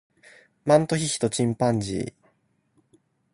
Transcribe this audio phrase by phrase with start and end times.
[0.65, 2.13] マントヒヒとチンパンジー